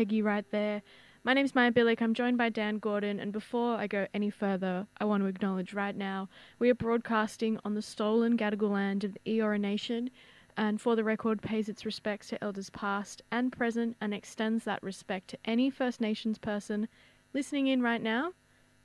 Arpeggi 0.00 0.24
right 0.24 0.50
there. 0.50 0.80
My 1.24 1.34
name's 1.34 1.54
Maya 1.54 1.70
Billick. 1.70 2.00
I'm 2.00 2.14
joined 2.14 2.38
by 2.38 2.48
Dan 2.48 2.78
Gordon, 2.78 3.20
and 3.20 3.34
before 3.34 3.76
I 3.76 3.86
go 3.86 4.06
any 4.14 4.30
further, 4.30 4.86
I 4.98 5.04
want 5.04 5.22
to 5.22 5.26
acknowledge 5.26 5.74
right 5.74 5.94
now 5.94 6.30
we 6.58 6.70
are 6.70 6.74
broadcasting 6.74 7.58
on 7.66 7.74
the 7.74 7.82
stolen 7.82 8.38
Gadigal 8.38 8.70
land 8.70 9.04
of 9.04 9.12
the 9.12 9.20
Eora 9.26 9.60
Nation, 9.60 10.08
and 10.56 10.80
for 10.80 10.96
the 10.96 11.04
record, 11.04 11.42
pays 11.42 11.68
its 11.68 11.84
respects 11.84 12.28
to 12.28 12.42
elders 12.42 12.70
past 12.70 13.20
and 13.30 13.52
present, 13.52 13.94
and 14.00 14.14
extends 14.14 14.64
that 14.64 14.82
respect 14.82 15.28
to 15.28 15.38
any 15.44 15.68
First 15.68 16.00
Nations 16.00 16.38
person 16.38 16.88
listening 17.34 17.66
in 17.66 17.82
right 17.82 18.02
now. 18.02 18.32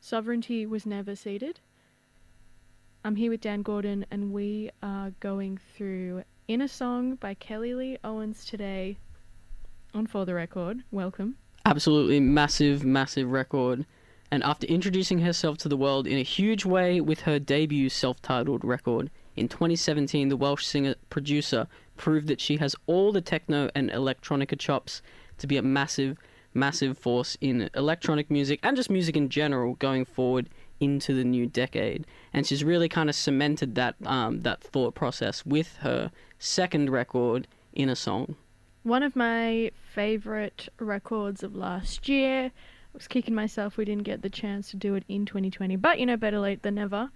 Sovereignty 0.02 0.66
was 0.66 0.86
never 0.86 1.16
ceded. 1.16 1.62
I'm 3.06 3.16
here 3.16 3.32
with 3.32 3.40
Dan 3.40 3.62
Gordon, 3.62 4.06
and 4.12 4.34
we 4.34 4.70
are 4.84 5.12
going 5.22 5.60
through 5.78 6.26
Inner 6.50 6.68
Song 6.68 7.16
by 7.16 7.36
Kelly 7.36 7.74
Lee 7.74 7.98
Owens 8.04 8.44
today 8.44 8.98
on 9.96 10.06
For 10.06 10.26
the 10.26 10.34
Record. 10.34 10.84
Welcome. 10.92 11.38
Absolutely 11.64 12.20
massive, 12.20 12.84
massive 12.84 13.32
record. 13.32 13.86
And 14.30 14.44
after 14.44 14.68
introducing 14.68 15.20
herself 15.20 15.58
to 15.60 15.70
the 15.70 15.78
world 15.78 16.06
in 16.06 16.18
a 16.18 16.24
huge 16.24 16.66
way 16.66 17.00
with 17.00 17.22
her 17.22 17.40
debut 17.40 17.90
self 17.90 18.22
titled 18.22 18.66
record, 18.66 19.10
in 19.38 19.48
2017, 19.48 20.28
the 20.28 20.38
Welsh 20.38 20.66
singer 20.66 20.96
producer 21.10 21.68
proved 21.96 22.28
that 22.28 22.42
she 22.42 22.58
has 22.58 22.76
all 22.88 23.12
the 23.12 23.22
techno 23.22 23.70
and 23.74 23.90
electronica 23.90 24.60
chops 24.60 25.02
to 25.38 25.48
be 25.48 25.56
a 25.56 25.62
massive, 25.62 26.18
massive 26.54 26.98
force 26.98 27.38
in 27.40 27.70
electronic 27.74 28.30
music 28.30 28.60
and 28.64 28.76
just 28.76 28.90
music 28.90 29.16
in 29.16 29.30
general 29.30 29.76
going 29.76 30.04
forward 30.04 30.50
into 30.82 31.14
the 31.14 31.24
new 31.24 31.48
decade. 31.48 32.06
And 32.34 32.46
she's 32.46 32.64
really 32.64 32.90
kind 32.90 33.10
of 33.10 33.16
cemented 33.16 33.76
that 33.76 33.96
um, 34.06 34.42
that 34.42 34.62
thought 34.62 34.94
process 34.94 35.46
with 35.46 35.78
her 35.78 36.12
second 36.38 36.90
record, 36.90 37.48
Inner 37.74 37.96
Song. 37.96 38.36
One 38.86 39.02
of 39.02 39.16
my 39.16 39.72
favorite 39.96 40.70
records 40.80 41.42
of 41.42 41.56
last 41.56 42.08
year. 42.08 42.46
I 42.46 42.52
was 42.94 43.08
kicking 43.08 43.34
myself 43.34 43.78
we 43.78 43.86
didn't 43.86 44.04
get 44.04 44.22
the 44.22 44.30
chance 44.30 44.70
to 44.70 44.78
do 44.78 44.94
it 44.94 45.04
in 45.08 45.26
2020, 45.26 45.76
but 45.78 46.00
you 46.00 46.06
know, 46.06 46.18
better 46.18 46.38
late 46.38 46.62
than 46.62 46.76
never. 46.76 47.10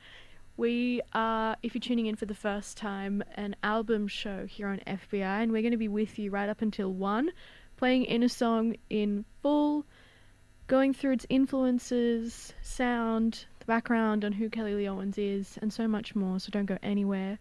We 0.58 1.00
are, 1.14 1.58
if 1.62 1.76
you're 1.76 1.80
tuning 1.80 2.08
in 2.08 2.16
for 2.16 2.26
the 2.26 2.34
first 2.34 2.76
time, 2.76 3.24
an 3.36 3.56
album 3.62 4.08
show 4.08 4.48
here 4.48 4.68
on 4.68 4.80
FBI, 4.88 5.22
and 5.22 5.52
we're 5.52 5.62
going 5.62 5.70
to 5.70 5.78
be 5.78 5.88
with 5.88 6.18
you 6.18 6.32
right 6.32 6.50
up 6.50 6.64
until 6.64 6.92
1, 6.92 7.30
playing 7.78 8.06
Inner 8.06 8.30
Song 8.30 8.76
in 8.90 9.24
full, 9.44 9.86
going 10.66 10.92
through 10.92 11.12
its 11.12 11.28
influences, 11.30 12.52
sound, 12.64 13.46
the 13.60 13.66
background 13.66 14.26
on 14.26 14.32
who 14.32 14.50
Kelly 14.50 14.74
Lee 14.74 14.90
Owens 14.90 15.20
is, 15.20 15.60
and 15.62 15.72
so 15.72 15.88
much 15.88 16.16
more, 16.16 16.40
so 16.40 16.50
don't 16.50 16.66
go 16.66 16.80
anywhere. 16.82 17.38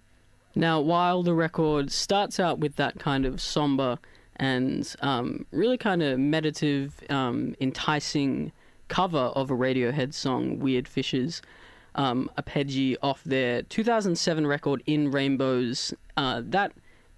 Now, 0.54 0.80
while 0.82 1.22
the 1.22 1.32
record 1.32 1.90
starts 1.90 2.38
out 2.38 2.58
with 2.58 2.76
that 2.76 2.98
kind 2.98 3.24
of 3.24 3.40
somber 3.40 3.98
and 4.38 4.94
um, 5.00 5.46
really 5.50 5.76
kind 5.76 6.02
of 6.02 6.18
meditative, 6.18 7.02
um, 7.10 7.54
enticing 7.60 8.52
cover 8.88 9.18
of 9.18 9.50
a 9.50 9.54
Radiohead 9.54 10.14
song, 10.14 10.58
Weird 10.58 10.88
Fishes, 10.88 11.42
um, 11.94 12.30
Arpeggi 12.38 12.96
off 13.02 13.22
their 13.24 13.62
2007 13.62 14.46
record 14.46 14.82
In 14.86 15.10
Rainbows, 15.10 15.92
uh, 16.16 16.42
that 16.44 16.72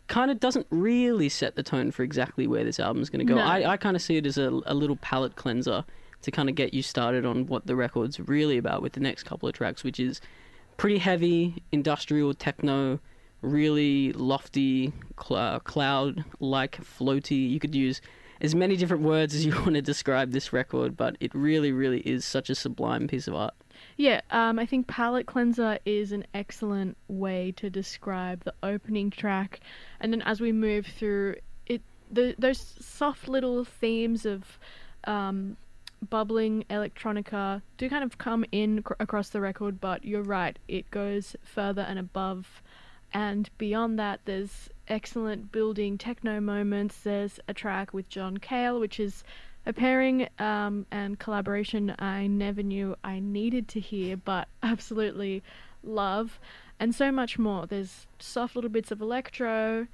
kind 0.08 0.31
of 0.31 0.40
doesn't 0.40 0.67
really 0.70 1.28
set 1.28 1.55
the 1.55 1.62
tone 1.62 1.90
for 1.90 2.02
exactly 2.02 2.46
where 2.46 2.64
this 2.64 2.81
album's 2.81 3.11
going 3.11 3.25
to 3.25 3.32
go. 3.32 3.37
No. 3.37 3.43
I, 3.43 3.72
I 3.72 3.76
kind 3.76 3.94
of 3.94 4.02
see 4.02 4.17
it 4.17 4.26
as 4.26 4.38
a, 4.38 4.49
a 4.67 4.75
little 4.75 4.96
palate 4.96 5.37
cleanser 5.37 5.84
to 6.22 6.31
kind 6.31 6.49
of 6.49 6.55
get 6.55 6.75
you 6.75 6.82
started 6.82 7.25
on 7.25 7.46
what 7.46 7.67
the 7.67 7.76
record's 7.76 8.19
really 8.20 8.58
about 8.58 8.82
with 8.82 8.94
the 8.94 9.00
next 9.00 9.22
couple 9.22 9.49
of 9.49 9.55
tracks, 9.55 9.84
which 9.84 10.00
is 10.00 10.20
pretty 10.76 10.99
heavy 10.99 11.62
industrial 11.72 12.34
techno, 12.34 12.99
really 13.43 14.13
lofty 14.13 14.93
cl- 15.23 15.61
cloud 15.61 16.25
like 16.39 16.83
floaty. 16.83 17.51
You 17.51 17.61
could 17.61 17.75
use 17.75 18.01
as 18.41 18.55
many 18.55 18.77
different 18.77 19.03
words 19.03 19.35
as 19.35 19.45
you 19.45 19.53
want 19.61 19.75
to 19.75 19.83
describe 19.83 20.33
this 20.33 20.53
record, 20.53 20.97
but 20.97 21.17
it 21.21 21.35
really, 21.35 21.73
really 21.73 22.01
is 22.01 22.25
such 22.25 22.51
a 22.51 22.55
sublime 22.55 23.07
piece 23.07 23.29
of 23.29 23.35
art. 23.35 23.55
Yeah, 23.97 24.21
um, 24.31 24.59
I 24.59 24.67
think 24.67 24.87
Palate 24.87 25.27
Cleanser 25.27 25.79
is 25.85 26.13
an 26.13 26.27
excellent 26.35 26.97
way 27.09 27.53
to 27.57 27.71
describe 27.71 28.45
the 28.45 28.55
opening 28.63 29.11
track, 29.11 29.61
and 30.01 30.13
then 30.13 30.23
as 30.23 30.41
we 30.41 30.53
move 30.53 30.87
through 30.87 31.37
it, 31.67 31.83
the, 32.11 32.35
those 32.39 32.59
soft 32.81 33.29
little 33.29 33.65
themes 33.65 34.27
of 34.27 34.59
um, 35.05 35.57
bubbling 36.09 36.65
electronica 36.71 37.63
do 37.77 37.89
kind 37.89 38.05
of 38.05 38.19
come 38.19 38.45
in 38.53 38.83
cr- 38.83 38.95
across 39.01 39.31
the 39.31 39.41
record, 39.41 39.81
but 39.81 40.05
you're 40.05 40.23
right, 40.23 40.59
it 40.69 40.91
goes 40.91 41.37
further 41.45 41.83
and 41.83 41.99
above, 41.99 42.63
and 43.12 43.51
beyond 43.59 43.99
that, 43.99 44.21
there's 44.25 44.71
excellent 44.89 45.53
building 45.53 45.99
techno 45.99 46.41
moments. 46.41 47.01
There's 47.03 47.41
a 47.49 47.55
track 47.55 47.93
with 47.93 48.09
John 48.09 48.39
Cale, 48.39 48.79
which 48.81 49.01
is 49.01 49.25
a 49.67 49.73
pairing 49.73 50.29
um, 50.39 50.87
and 50.91 51.19
collaboration 51.19 51.95
I 51.99 52.27
never 52.27 52.62
knew 52.62 52.97
I 53.05 53.21
needed 53.21 53.69
to 53.69 53.81
hear, 53.81 54.17
but 54.17 54.49
absolutely 54.62 55.43
love, 55.83 56.39
and 56.79 56.95
so 56.95 57.12
much 57.12 57.39
more. 57.39 57.67
There's 57.67 58.07
soft 58.19 58.55
little 58.55 58.71
bits 58.71 58.91
of 58.91 59.01
electro, 59.01 59.87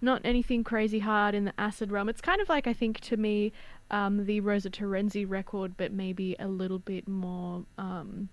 not 0.00 0.22
anything 0.24 0.64
crazy 0.64 1.00
hard 1.00 1.34
in 1.34 1.44
the 1.44 1.54
acid 1.58 1.90
realm. 1.90 2.08
It's 2.08 2.20
kind 2.20 2.40
of 2.40 2.48
like 2.48 2.66
I 2.66 2.72
think 2.72 3.00
to 3.00 3.16
me 3.16 3.52
um, 3.90 4.24
the 4.26 4.40
Roza 4.40 4.70
Terenzi 4.70 5.28
record, 5.28 5.76
but 5.76 5.92
maybe 5.92 6.36
a 6.38 6.48
little 6.48 6.78
bit 6.78 7.06
more, 7.06 7.64
um, 7.76 8.28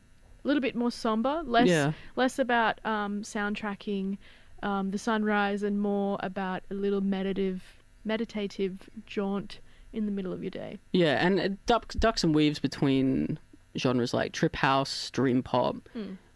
little 0.47 0.61
bit 0.61 0.75
more 0.75 0.91
somber, 0.91 1.41
less 1.45 1.67
Yeah. 1.67 1.91
less 2.15 2.39
about 2.39 2.83
um, 2.85 3.21
soundtracking 3.23 4.17
um, 4.63 4.91
the 4.91 4.97
sunrise 4.97 5.61
and 5.63 5.79
more 5.79 6.17
about 6.21 6.63
a 6.71 6.73
little 6.73 7.01
meditative 7.01 7.61
meditative 8.03 8.89
jaunt 9.05 9.59
in 9.93 10.05
the 10.05 10.11
middle 10.11 10.33
of 10.33 10.41
your 10.41 10.49
day. 10.49 10.77
Yeah, 10.93 11.25
and 11.25 11.39
it 11.39 11.65
ducks, 11.65 11.95
ducks 11.95 12.23
and 12.23 12.33
weaves 12.33 12.59
between 12.59 13.37
genres 13.77 14.13
like 14.13 14.31
trip 14.31 14.55
house, 14.55 15.11
dream 15.11 15.43
pop, 15.43 15.75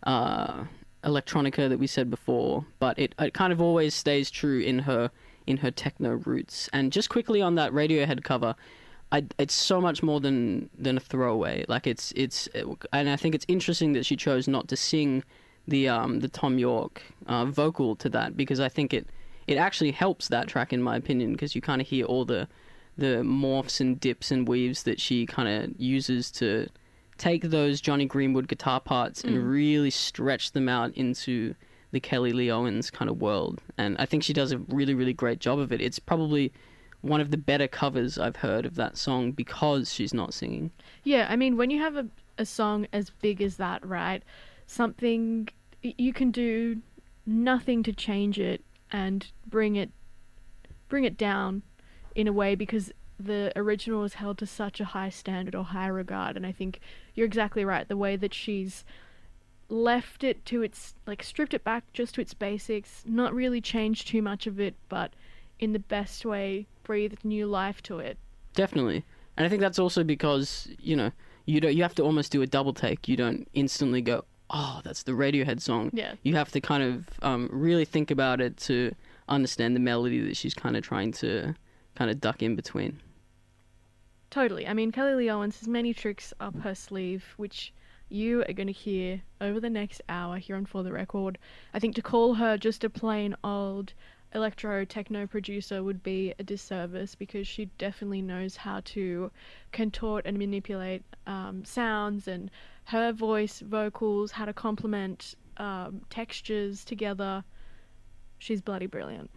uh, 0.04 0.66
electronica 1.04 1.68
that 1.70 1.80
we 1.80 1.88
said 1.88 2.10
before, 2.10 2.66
but 2.80 2.98
it, 3.00 3.16
it 3.20 3.34
kind 3.34 3.52
of 3.52 3.62
always 3.62 3.96
stays 3.96 4.30
true 4.30 4.60
in 4.60 4.80
her 4.80 5.10
in 5.48 5.58
her 5.58 5.72
techno 5.72 6.12
roots. 6.12 6.70
And 6.72 6.92
just 6.92 7.10
quickly 7.10 7.42
on 7.42 7.56
that 7.56 7.72
Radiohead 7.72 8.24
cover, 8.24 8.56
I, 9.12 9.26
it's 9.38 9.54
so 9.54 9.82
much 9.82 10.02
more 10.02 10.20
than 10.20 10.70
than 10.78 10.98
a 10.98 11.00
throwaway. 11.00 11.66
Like 11.68 11.86
it's 11.86 12.14
it's, 12.16 12.48
and 12.94 13.10
I 13.10 13.16
think 13.16 13.36
it's 13.36 13.46
interesting 13.48 13.94
that 13.94 14.06
she 14.06 14.16
chose 14.16 14.48
not 14.48 14.68
to 14.70 14.78
sing 14.78 15.24
the 15.68 15.90
um 15.90 16.20
the 16.20 16.30
Thom 16.30 16.58
Yorke 16.58 17.04
uh, 17.28 17.46
vocal 17.46 17.96
to 17.98 18.10
that 18.10 18.38
because 18.38 18.60
I 18.60 18.70
think 18.70 18.94
it 18.94 19.08
it 19.48 19.58
actually 19.58 19.92
helps 19.92 20.28
that 20.30 20.48
track 20.48 20.72
in 20.72 20.82
my 20.82 20.96
opinion 20.96 21.34
because 21.34 21.56
you 21.56 21.62
kind 21.62 21.82
of 21.82 21.88
hear 21.88 22.06
all 22.06 22.26
the 22.26 22.48
the 22.98 23.22
morphs 23.24 23.80
and 23.80 24.00
dips 24.00 24.32
and 24.32 24.48
weaves 24.48 24.84
that 24.84 25.00
she 25.00 25.26
kind 25.26 25.48
of 25.48 25.80
uses 25.80 26.32
to 26.32 26.68
take 27.18 27.44
those 27.44 27.80
Jonny 27.80 28.06
Greenwood 28.06 28.48
guitar 28.48 28.80
parts 28.80 29.24
and 29.24 29.50
really 29.50 29.92
stretch 29.92 30.52
them 30.52 30.68
out 30.68 30.92
into 30.96 31.54
the 31.92 32.00
Kelly 32.00 32.32
Lee 32.32 32.50
Owens 32.50 32.90
kind 32.90 33.10
of 33.10 33.22
world. 33.22 33.62
And 33.78 33.96
I 34.00 34.06
think 34.06 34.24
she 34.24 34.34
does 34.34 34.52
a 34.52 34.58
really, 34.58 34.94
really 34.94 35.14
great 35.14 35.40
job 35.40 35.60
of 35.60 35.72
it. 35.72 35.82
It's 35.82 36.00
probably 36.00 36.52
one 37.02 37.22
of 37.22 37.32
the 37.32 37.38
better 37.38 37.68
covers 37.68 38.18
I've 38.18 38.38
heard 38.38 38.66
of 38.66 38.76
that 38.76 38.98
song 38.98 39.32
because 39.32 39.92
she's 39.92 40.14
not 40.14 40.34
singing. 40.34 40.72
Yeah, 41.04 41.28
I 41.30 41.36
mean, 41.36 41.58
when 41.58 41.70
you 41.70 41.80
have 41.82 41.96
a, 41.96 42.08
a 42.38 42.46
song 42.46 42.88
as 42.94 43.10
big 43.10 43.42
as 43.42 43.58
that, 43.58 43.86
right? 43.86 44.24
Something 44.68 45.50
you 45.82 46.14
can 46.14 46.32
do 46.32 46.82
nothing 47.26 47.84
to 47.84 47.94
change 47.94 48.40
it 48.40 48.64
and 48.92 49.28
bring 49.48 49.76
it 49.76 49.90
bring 50.90 51.04
it 51.06 51.18
down 51.18 51.64
in 52.16 52.28
a 52.28 52.34
way 52.34 52.56
because 52.56 52.92
the 53.20 53.52
original 53.56 54.04
is 54.04 54.16
held 54.16 54.38
to 54.38 54.46
such 54.46 54.80
a 54.80 54.86
high 54.86 55.10
standard 55.10 55.56
or 55.56 55.64
high 55.64 55.88
regard 55.88 56.36
and 56.36 56.46
I 56.46 56.52
think 56.52 56.80
you're 57.16 57.26
exactly 57.26 57.64
right 57.64 57.88
the 57.88 57.98
way 57.98 58.16
that 58.16 58.34
she's 58.34 58.84
left 59.70 60.24
it 60.24 60.46
to 60.46 60.62
its 60.62 60.96
like 61.08 61.24
stripped 61.24 61.54
it 61.54 61.64
back 61.64 61.84
just 61.94 62.16
to 62.16 62.22
its 62.22 62.34
basics 62.34 63.04
not 63.06 63.34
really 63.34 63.62
changed 63.62 64.08
too 64.08 64.22
much 64.22 64.48
of 64.48 64.60
it 64.60 64.76
but 64.90 65.14
in 65.62 65.74
the 65.74 65.80
best 65.80 66.26
way 66.26 66.68
breathed 66.84 67.24
new 67.24 67.46
life 67.46 67.82
to 67.82 68.00
it 68.00 68.18
Definitely. 68.54 69.04
And 69.38 69.46
I 69.46 69.50
think 69.50 69.62
that's 69.62 69.80
also 69.80 70.04
because, 70.04 70.68
you 70.80 70.96
know, 70.96 71.12
you 71.46 71.60
don't 71.60 71.76
you 71.76 71.84
have 71.84 71.96
to 71.96 72.04
almost 72.04 72.32
do 72.32 72.42
a 72.42 72.48
double 72.48 72.74
take. 72.74 73.08
You 73.08 73.18
don't 73.18 73.48
instantly 73.54 74.02
go, 74.02 74.26
"Oh, 74.50 74.82
that's 74.84 75.04
the 75.04 75.14
Radiohead 75.14 75.62
song." 75.62 75.90
Yeah. 75.94 76.16
You 76.24 76.36
have 76.36 76.52
to 76.52 76.62
kind 76.62 76.84
of 76.84 77.10
um, 77.22 77.50
really 77.52 77.86
think 77.86 78.12
about 78.12 78.42
it 78.42 78.58
to 78.58 78.94
understand 79.28 79.76
the 79.76 79.80
melody 79.80 80.20
that 80.22 80.38
she's 80.38 80.54
kind 80.54 80.76
of 80.76 80.84
trying 80.84 81.12
to 81.14 81.56
kind 81.96 82.12
of 82.12 82.20
duck 82.20 82.44
in 82.44 82.56
between. 82.56 83.00
Totally. 84.30 84.68
I 84.68 84.74
mean, 84.74 84.92
Kelly 84.92 85.16
Lee 85.16 85.30
Owens 85.30 85.60
has 85.60 85.68
many 85.68 85.94
tricks 85.94 86.34
up 86.40 86.58
her 86.62 86.76
sleeve, 86.76 87.34
which 87.38 87.74
you 88.08 88.42
are 88.48 88.54
going 88.54 88.68
to 88.68 88.74
hear 88.74 89.22
over 89.40 89.60
the 89.60 89.70
next 89.70 90.02
hour 90.08 90.38
here 90.38 90.56
on 90.56 90.66
For 90.66 90.84
the 90.84 90.92
Record. 90.92 91.38
I 91.74 91.80
think 91.80 91.96
to 91.96 92.02
call 92.02 92.36
her 92.36 92.58
just 92.58 92.84
a 92.84 92.90
plain 92.90 93.36
old 93.44 93.94
electro 94.34 94.86
techno 94.86 95.28
producer 95.28 95.84
would 95.84 96.02
be 96.04 96.34
a 96.40 96.44
disservice 96.44 97.16
because 97.16 97.48
she 97.48 97.66
definitely 97.78 98.22
knows 98.22 98.56
how 98.56 98.80
to 98.86 99.30
contort 99.72 100.26
and 100.26 100.38
manipulate 100.38 101.04
um, 101.28 101.64
sounds 101.66 102.28
and 102.28 102.50
her 102.86 103.12
voice, 103.12 103.60
vocals, 103.60 104.32
how 104.32 104.46
to 104.46 104.54
complement 104.54 105.36
um, 105.58 106.02
textures 106.10 106.84
together. 106.86 107.44
She's 108.40 108.62
bloody 108.62 108.88
brilliant. 108.88 109.30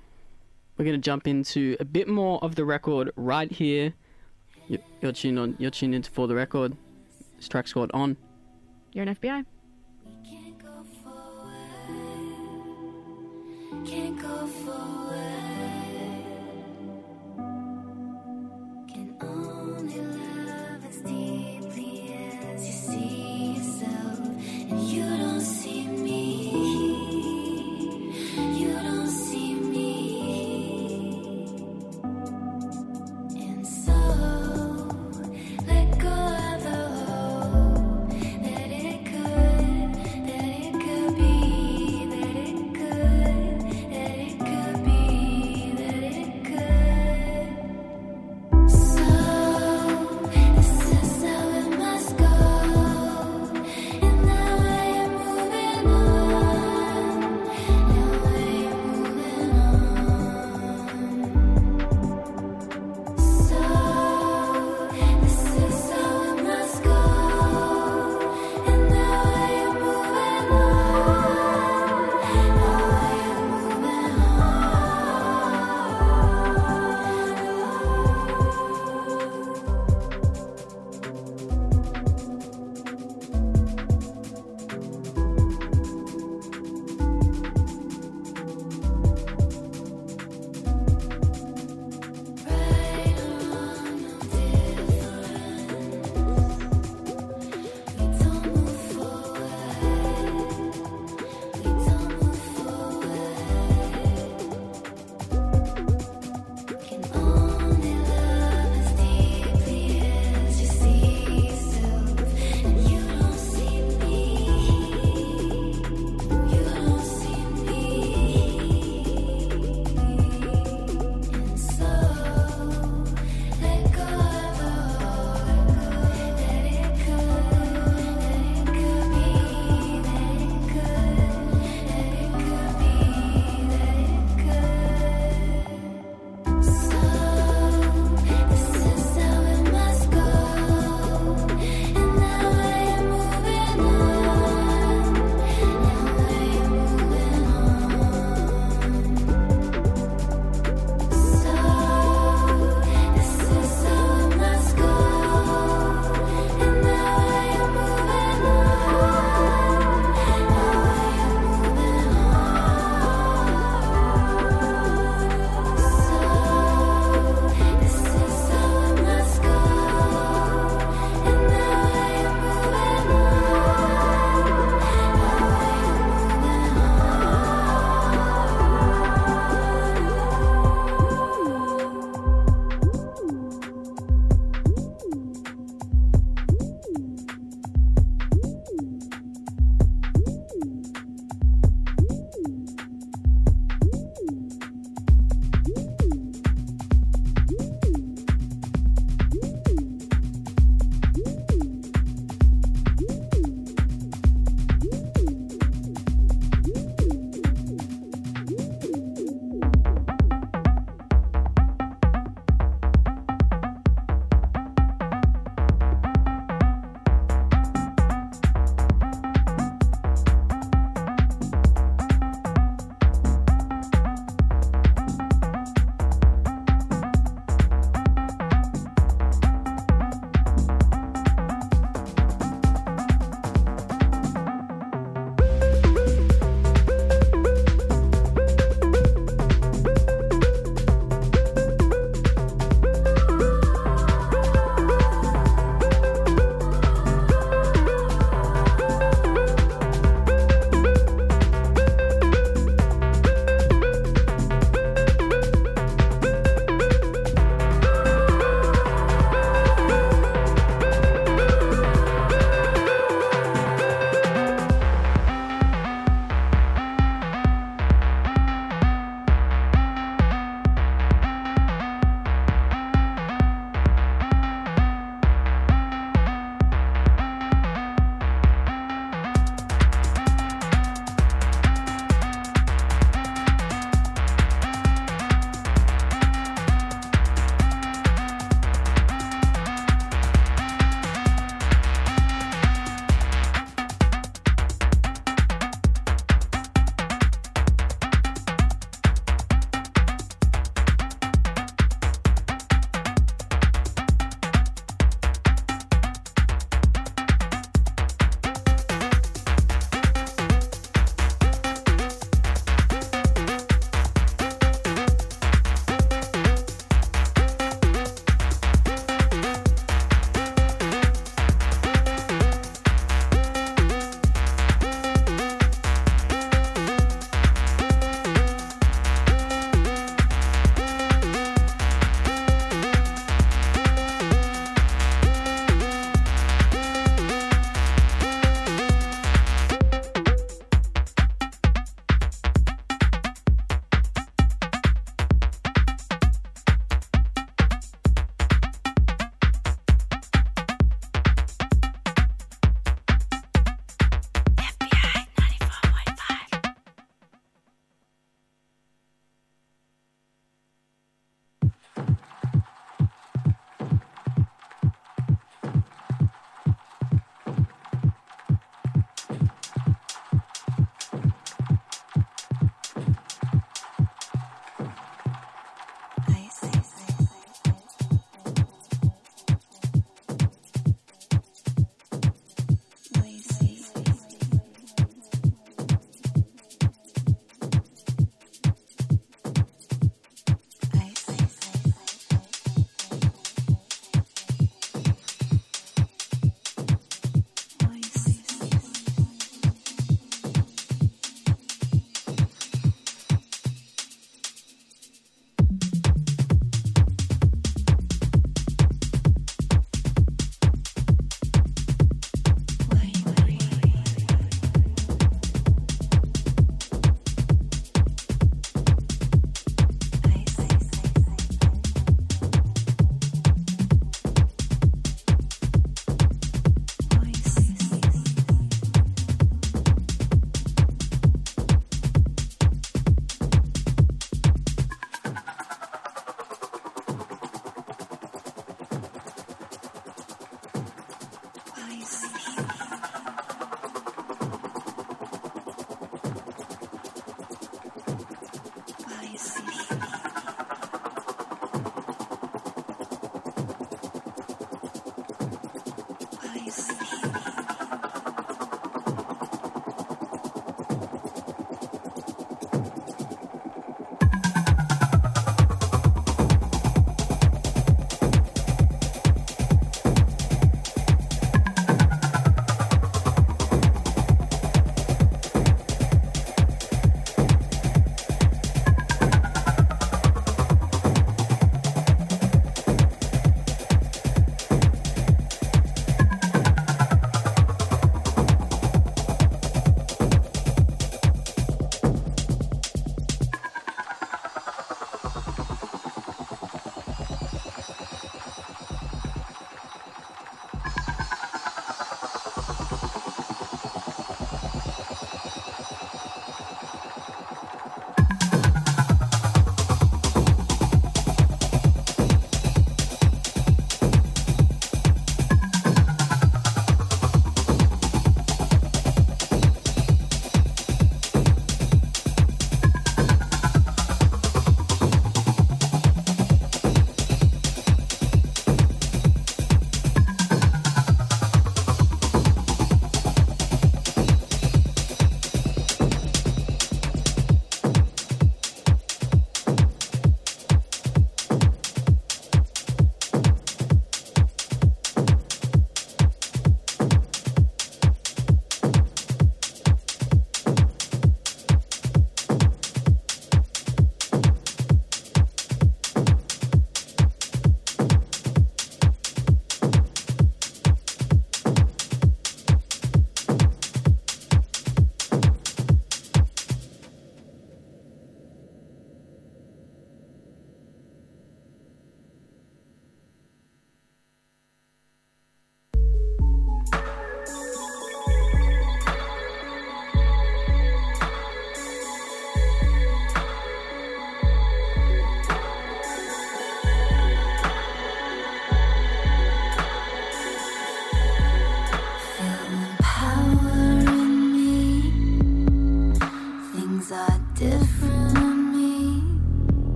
we're 0.79 0.85
going 0.87 0.97
to 1.01 1.05
jump 1.05 1.27
into 1.27 1.77
a 1.81 1.85
bit 1.85 2.09
more 2.09 2.39
of 2.43 2.55
the 2.55 2.65
record 2.65 3.11
right 3.17 3.51
here. 3.53 3.93
You- 4.69 4.79
You're 5.03 5.13
tuned 5.13 5.39
on. 5.39 5.57
You're 5.59 5.71
tuned 5.71 5.95
into 5.95 6.11
for 6.11 6.27
the 6.27 6.35
record. 6.35 6.77
This 7.37 7.49
track's 7.49 7.73
called 7.73 7.91
on. 7.93 8.17
You're 8.93 9.03
an 9.07 9.15
FBI. 9.15 9.45
Can't 13.85 14.19
go 14.21 14.47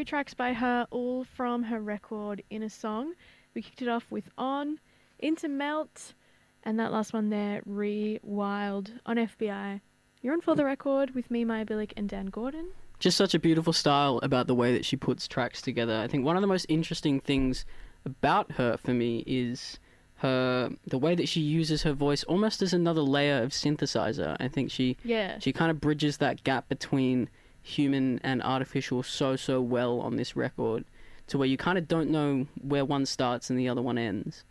Three 0.00 0.04
tracks 0.06 0.32
by 0.32 0.54
her, 0.54 0.86
all 0.90 1.24
from 1.24 1.62
her 1.64 1.78
record 1.78 2.42
Inner 2.48 2.70
Song. 2.70 3.12
We 3.52 3.60
kicked 3.60 3.82
it 3.82 3.88
off 3.88 4.06
with 4.10 4.30
On, 4.38 4.78
Into 5.18 5.46
Melt, 5.46 6.14
and 6.62 6.80
that 6.80 6.90
last 6.90 7.12
one 7.12 7.28
there, 7.28 7.60
Re 7.66 8.18
Wild 8.22 8.92
on 9.04 9.16
FBI. 9.18 9.82
You're 10.22 10.32
on 10.32 10.40
For 10.40 10.54
the 10.54 10.64
Record 10.64 11.14
with 11.14 11.30
me, 11.30 11.44
Maya 11.44 11.66
Billick, 11.66 11.92
and 11.98 12.08
Dan 12.08 12.28
Gordon. 12.28 12.70
just 12.98 13.18
such 13.18 13.34
a 13.34 13.38
beautiful 13.38 13.74
style 13.74 14.18
about 14.22 14.46
the 14.46 14.54
way 14.54 14.72
that 14.72 14.86
she 14.86 14.96
puts 14.96 15.28
tracks 15.28 15.60
together. 15.60 15.98
I 15.98 16.06
think 16.08 16.24
one 16.24 16.34
of 16.34 16.40
the 16.40 16.48
most 16.48 16.64
interesting 16.70 17.20
things 17.20 17.66
about 18.06 18.52
her 18.52 18.78
for 18.78 18.94
me 18.94 19.22
is 19.26 19.78
her 20.14 20.70
the 20.86 20.96
way 20.98 21.14
that 21.14 21.28
she 21.28 21.42
uses 21.42 21.82
her 21.82 21.92
voice 21.92 22.24
almost 22.24 22.62
as 22.62 22.72
another 22.72 23.02
layer 23.02 23.42
of 23.42 23.50
synthesizer. 23.50 24.34
I 24.40 24.48
think 24.48 24.70
she 24.70 24.96
Yeah. 25.04 25.38
she 25.40 25.52
kind 25.52 25.70
of 25.70 25.78
bridges 25.78 26.16
that 26.16 26.42
gap 26.42 26.70
between 26.70 27.28
human 27.62 28.20
and 28.22 28.42
artificial 28.42 29.02
so 29.02 29.36
so 29.36 29.60
well 29.60 30.00
on 30.00 30.16
this 30.16 30.34
record 30.34 30.84
to 31.26 31.38
where 31.38 31.48
you 31.48 31.56
kind 31.56 31.78
of 31.78 31.86
don't 31.86 32.10
know 32.10 32.46
where 32.60 32.84
one 32.84 33.06
starts 33.06 33.50
and 33.50 33.58
the 33.58 33.68
other 33.68 33.82
one 33.82 33.98
ends. 33.98 34.44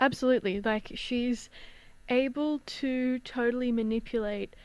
Absolutely. 0.00 0.60
Like 0.60 0.92
she's 0.94 1.48
able 2.08 2.60
to 2.66 3.18
totally 3.20 3.70
manipulate 3.70 4.56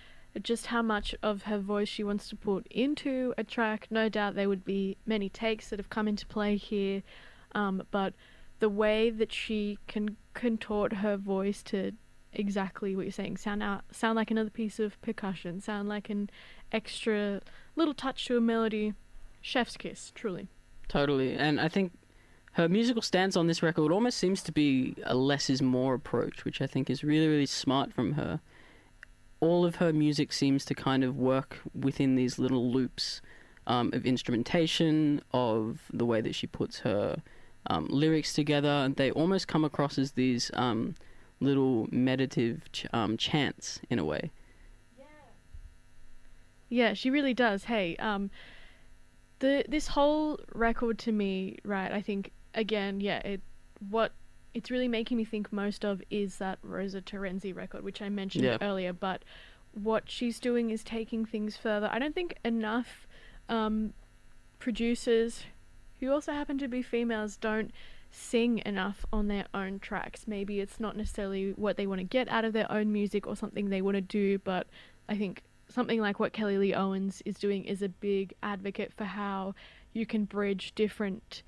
just 0.42 0.68
how 0.68 0.82
much 0.82 1.16
of 1.22 1.44
her 1.44 1.60
voice 1.60 1.88
she 1.88 2.04
wants 2.04 2.28
to 2.30 2.36
put 2.36 2.68
into 2.68 3.34
a 3.38 3.44
track. 3.44 3.88
No 3.90 4.10
doubt 4.10 4.36
there 4.36 4.50
would 4.50 4.66
be 4.66 4.98
many 5.06 5.30
takes 5.30 5.70
that 5.70 5.80
have 5.80 5.90
come 5.90 6.08
into 6.08 6.26
play 6.26 6.58
here, 6.58 7.04
um, 7.54 7.84
but 7.92 8.14
the 8.60 8.70
way 8.70 9.10
that 9.10 9.32
she 9.32 9.78
can 9.88 10.18
contort 10.34 10.94
her 10.94 11.16
voice 11.16 11.62
to 11.64 11.92
exactly 12.34 12.96
what 12.96 13.04
you're 13.04 13.12
saying 13.14 13.38
sound 13.38 13.64
out 13.64 13.84
sound 13.92 14.18
like 14.18 14.30
another 14.30 14.50
piece 14.50 14.78
of 14.78 15.02
percussion 15.02 15.62
sound 15.62 15.88
like 15.88 16.10
an 16.10 16.30
extra 16.74 17.40
little 17.76 17.94
touch 17.94 18.26
to 18.26 18.38
a 18.38 18.42
melody 18.42 18.94
chef's 19.42 19.78
kiss 19.78 20.12
truly 20.16 20.48
Totally. 20.88 21.36
And 21.36 21.60
I 21.60 21.68
think 21.68 21.94
her 22.54 22.70
musical 22.70 23.02
stance 23.02 23.36
on 23.36 23.48
this 23.48 23.62
record 23.64 23.92
almost 23.92 24.18
seems 24.18 24.42
to 24.44 24.52
be 24.52 24.96
a 25.04 25.16
less 25.16 25.50
is 25.50 25.62
more 25.62 25.94
approach, 25.94 26.46
which 26.46 26.62
I 26.62 26.68
think 26.68 26.90
is 26.90 27.04
really, 27.04 27.28
really 27.28 27.46
smart 27.46 27.94
from 27.94 28.14
her. 28.14 28.40
All 29.40 29.66
of 29.66 29.76
her 29.76 29.92
music 29.92 30.32
seems 30.32 30.64
to 30.66 30.76
kind 30.76 31.04
of 31.04 31.18
work 31.18 31.60
within 31.74 32.16
these 32.16 32.40
little 32.40 32.72
loops 32.72 33.22
um, 33.68 33.92
of 33.94 34.06
instrumentation, 34.06 35.22
of 35.34 35.82
the 35.92 36.06
way 36.06 36.22
that 36.22 36.36
she 36.36 36.48
puts 36.48 36.80
her 36.80 37.22
um, 37.68 37.88
lyrics 37.90 38.34
together. 38.34 38.92
They 38.96 39.12
almost 39.12 39.48
come 39.48 39.66
across 39.66 39.98
as 39.98 40.14
these 40.14 40.50
um, 40.54 40.96
little 41.40 41.88
meditative 41.92 42.72
ch- 42.72 42.86
um, 42.94 43.18
chants 43.18 43.80
in 43.90 44.00
a 44.00 44.06
way. 44.06 44.32
Yeah, 46.69 46.93
she 46.93 47.10
really 47.10 47.34
does. 47.34 47.65
Hey, 47.65 47.95
um, 47.97 48.30
the 49.39 49.65
this 49.67 49.88
whole 49.88 50.39
record 50.54 50.97
to 50.99 51.12
me, 51.12 51.58
right? 51.63 51.91
I 51.91 52.01
think 52.01 52.32
again, 52.54 53.01
yeah, 53.01 53.19
it 53.19 53.41
what 53.89 54.13
it's 54.54 54.71
really 54.71 54.88
making 54.88 55.17
me 55.17 55.25
think 55.25 55.51
most 55.51 55.84
of 55.84 56.01
is 56.10 56.38
that 56.38 56.62
Roza 56.62 57.01
Terenzi 57.01 57.54
record, 57.56 57.84
which 57.84 58.01
I 58.01 58.10
mentioned 58.10 58.45
Yeah. 58.45 58.58
earlier. 58.62 58.93
But 58.93 59.23
what 59.73 60.10
she's 60.10 60.39
doing 60.39 60.69
is 60.69 60.84
taking 60.84 61.25
things 61.25 61.58
further. 61.58 61.89
I 61.91 61.99
don't 61.99 62.15
think 62.15 62.38
enough 62.45 63.06
um, 63.49 63.93
producers 64.60 65.43
who 65.99 66.10
also 66.12 66.32
happen 66.32 66.58
to 66.60 66.67
be 66.69 66.82
females 66.82 67.36
don't 67.36 67.71
sing 68.12 68.62
enough 68.65 69.06
on 69.12 69.28
their 69.28 69.45
own 69.54 69.80
tracks. 69.80 70.25
Maybe 70.25 70.62
it's 70.62 70.80
not 70.80 70.95
necessarily 70.95 71.51
what 71.51 71.75
they 71.75 71.86
want 71.86 71.99
to 71.99 72.06
get 72.06 72.30
out 72.30 72.45
of 72.45 72.54
their 72.54 72.71
own 72.71 72.93
music 72.93 73.28
or 73.28 73.36
something 73.36 73.69
they 73.69 73.82
want 73.82 73.95
to 73.95 74.01
do, 74.01 74.39
but 74.39 74.67
I 75.10 75.17
think 75.17 75.43
something 75.69 75.99
like 75.99 76.19
what 76.19 76.34
Kelly 76.34 76.58
Lee 76.58 76.73
Owens 76.73 77.21
is 77.25 77.38
doing 77.38 77.65
is 77.65 77.82
a 77.82 77.89
big 77.89 78.34
advocate 78.43 78.93
for 78.93 79.06
how 79.06 79.56
you 79.93 80.06
can 80.06 80.25
bridge 80.25 80.73
different. 80.75 81.43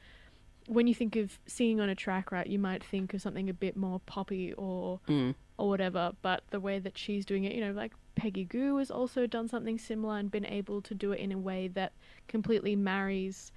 When 0.68 0.88
you 0.88 0.94
think 0.94 1.16
of 1.16 1.40
singing 1.46 1.80
on 1.80 1.90
a 1.90 1.96
track, 1.96 2.32
right, 2.32 2.48
you 2.48 2.60
might 2.60 2.84
think 2.84 3.14
of 3.14 3.22
something 3.22 3.50
a 3.50 3.54
bit 3.54 3.78
more 3.78 4.00
poppy 4.02 4.54
or 4.54 5.00
Mm. 5.08 5.36
or 5.58 5.70
whatever, 5.70 6.14
but 6.22 6.44
the 6.52 6.60
way 6.60 6.78
that 6.80 6.98
she's 6.98 7.26
doing 7.26 7.44
it, 7.46 7.54
you 7.56 7.62
know, 7.62 7.72
like 7.72 7.94
Peggy 8.16 8.44
Gou 8.46 8.78
has 8.78 8.92
also 8.92 9.26
done 9.28 9.48
something 9.48 9.78
similar 9.80 10.18
and 10.18 10.30
been 10.30 10.46
able 10.46 10.82
to 10.84 10.94
do 10.94 11.12
it 11.14 11.20
in 11.20 11.32
a 11.32 11.38
way 11.38 11.68
that 11.70 11.94
completely 12.28 12.76
marries 12.76 13.52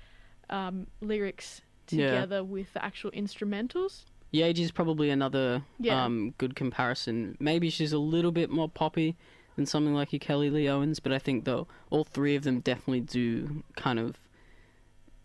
um, 0.48 0.86
lyrics 1.00 1.62
Yeah. 1.90 2.06
together 2.06 2.42
with 2.44 2.72
the 2.72 2.84
actual 2.84 3.10
instrumentals. 3.12 4.04
Yaeji 4.32 4.60
is 4.60 4.70
probably 4.72 5.10
another 5.10 5.62
Yeah. 5.78 6.04
um, 6.04 6.34
good 6.38 6.54
comparison. 6.56 7.36
Maybe 7.40 7.68
she's 7.70 7.92
a 7.92 7.98
little 7.98 8.32
bit 8.32 8.50
more 8.50 8.68
poppy 8.68 9.16
than 9.60 9.66
something 9.66 9.92
like 9.92 10.10
your 10.10 10.20
Kelly 10.20 10.48
Lee 10.48 10.70
Owens, 10.70 11.00
but 11.00 11.12
I 11.12 11.18
think 11.18 11.44
though 11.44 11.68
all 11.90 12.02
three 12.02 12.34
of 12.34 12.44
them 12.44 12.60
definitely 12.60 13.02
do 13.02 13.62
kind 13.76 13.98
of 13.98 14.16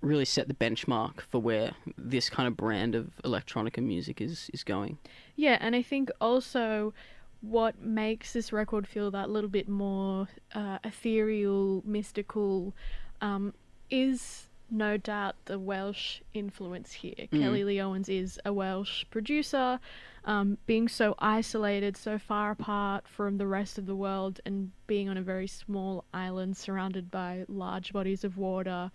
really 0.01 0.25
set 0.25 0.49
the 0.49 0.53
benchmark 0.53 1.21
for 1.21 1.39
where 1.39 1.71
this 1.97 2.29
kind 2.29 2.45
of 2.45 2.57
brand 2.57 2.95
of 2.95 3.11
electronica 3.23 3.81
music 3.81 4.19
is 4.19 4.49
is 4.53 4.61
going. 4.61 4.97
Yeah, 5.37 5.57
and 5.61 5.73
I 5.73 5.81
think 5.81 6.11
also 6.19 6.93
what 7.39 7.81
makes 7.81 8.33
this 8.33 8.51
record 8.51 8.87
feel 8.87 9.09
that 9.11 9.29
little 9.29 9.49
bit 9.49 9.69
more 9.69 10.27
uh, 10.53 10.79
ethereal, 10.83 11.81
mystical, 11.85 12.75
um, 13.21 13.53
is 13.89 14.44
no 14.69 14.97
doubt 14.97 15.35
the 15.45 15.59
Welsh 15.59 16.21
influence 16.33 16.91
here. 16.93 17.27
Kelly 17.31 17.63
Lee 17.63 17.79
Owens 17.79 18.09
is 18.09 18.39
a 18.45 18.51
Welsh 18.51 19.05
producer, 19.09 19.79
um, 20.25 20.57
being 20.65 20.87
so 20.87 21.15
isolated, 21.19 21.95
so 21.95 22.17
far 22.17 22.51
apart 22.51 23.07
from 23.07 23.37
the 23.37 23.47
rest 23.47 23.77
of 23.77 23.85
the 23.85 23.95
world, 23.95 24.41
and 24.45 24.71
being 24.87 25.07
on 25.09 25.17
a 25.17 25.21
very 25.21 25.47
small 25.47 26.03
island 26.13 26.57
surrounded 26.57 27.11
by 27.11 27.45
large 27.47 27.93
bodies 27.93 28.23
of 28.23 28.37
water. 28.37 28.91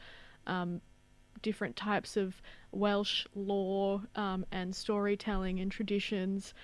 Um, 0.46 0.80
different 1.42 1.76
types 1.76 2.16
of 2.16 2.42
Welsh 2.72 3.26
lore 3.34 4.02
um, 4.14 4.44
and 4.52 4.74
storytelling 4.74 5.60
and 5.60 5.70
traditions, 5.72 6.54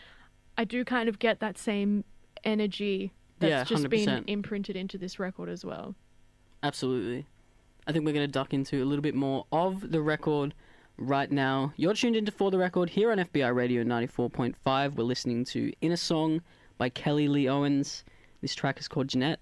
I 0.59 0.65
do 0.65 0.85
kind 0.85 1.09
of 1.09 1.19
get 1.19 1.41
that 1.41 1.59
same 1.59 2.05
energy 2.45 3.13
that's 3.39 3.51
Yeah, 3.51 3.65
just 3.65 3.89
been 3.89 4.25
imprinted 4.27 4.77
into 4.77 4.99
this 4.99 5.19
record 5.19 5.49
as 5.49 5.65
well. 5.65 5.95
Absolutely. 6.63 7.27
I 7.87 7.93
think 7.93 8.05
we're 8.05 8.13
going 8.13 8.27
to 8.27 8.33
duck 8.33 8.53
into 8.53 8.83
a 8.83 8.85
little 8.85 9.03
bit 9.03 9.15
more 9.15 9.47
of 9.53 9.93
the 9.93 10.01
record 10.01 10.55
right 10.99 11.31
now. 11.31 11.73
You're 11.77 11.95
tuned 11.95 12.17
into 12.17 12.33
For 12.33 12.51
the 12.51 12.59
Record 12.59 12.91
here 12.91 13.13
on 13.13 13.19
FBI 13.19 13.55
Radio 13.55 13.85
94.5. 13.85 14.97
We're 14.97 15.05
listening 15.05 15.45
to 15.47 15.73
Inner 15.81 15.97
Song 15.97 16.41
by 16.79 16.89
Kelly 16.89 17.29
Lee 17.29 17.49
Owens. 17.49 18.05
This 18.43 18.57
track 18.57 18.81
is 18.81 18.89
called 18.89 19.07
Jeanette. 19.07 19.39